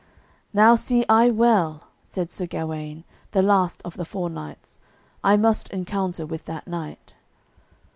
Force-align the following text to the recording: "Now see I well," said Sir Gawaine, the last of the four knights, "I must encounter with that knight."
"Now 0.51 0.73
see 0.73 1.05
I 1.07 1.29
well," 1.29 1.83
said 2.01 2.31
Sir 2.31 2.47
Gawaine, 2.47 3.03
the 3.33 3.43
last 3.43 3.83
of 3.85 3.97
the 3.97 4.03
four 4.03 4.31
knights, 4.31 4.79
"I 5.23 5.37
must 5.37 5.69
encounter 5.71 6.25
with 6.25 6.45
that 6.45 6.67
knight." 6.67 7.17